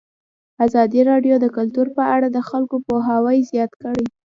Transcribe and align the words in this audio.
ازادي 0.65 1.01
راډیو 1.09 1.35
د 1.39 1.45
کلتور 1.57 1.87
په 1.97 2.03
اړه 2.15 2.27
د 2.31 2.37
خلکو 2.49 2.75
پوهاوی 2.87 3.37
زیات 3.51 3.71
کړی. 3.83 4.05